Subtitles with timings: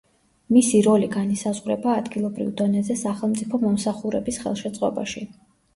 [0.55, 5.29] მისი როლი განისაზღვრება ადგილობრივ დონეზე სახელმწიფო მომსახურების ხელშეწყობაში.